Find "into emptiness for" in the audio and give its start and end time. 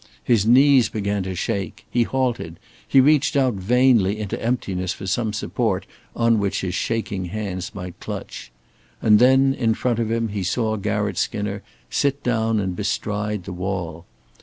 4.17-5.05